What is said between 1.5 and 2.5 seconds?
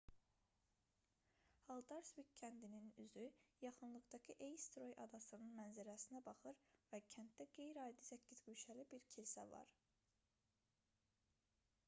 haldarsvik